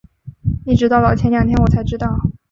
[0.65, 2.21] 一直到了前两天我才知道